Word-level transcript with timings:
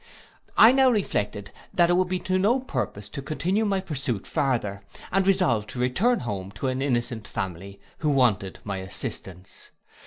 I 0.57 0.71
now 0.71 0.89
reflected 0.89 1.51
that 1.75 1.91
it 1.91 1.93
would 1.93 2.09
be 2.09 2.17
to 2.21 2.39
no 2.39 2.59
purpose 2.59 3.07
to 3.09 3.21
continue 3.21 3.65
my 3.65 3.79
pursuit 3.81 4.25
farther, 4.25 4.81
and 5.11 5.27
resolved 5.27 5.69
to 5.69 5.79
return 5.79 6.21
home 6.21 6.49
to 6.53 6.69
an 6.69 6.81
innocent 6.81 7.27
family, 7.27 7.79
who 7.99 8.09
wanted 8.09 8.57
my 8.65 8.77
assistance. 8.77 9.69